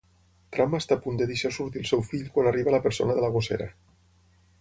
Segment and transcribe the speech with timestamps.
[0.55, 3.25] Tramp està a punt de deixar sortir el seu fill quan arriba la persona de
[3.27, 3.69] la gossera.